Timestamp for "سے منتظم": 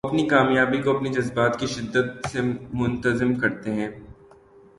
2.27-3.35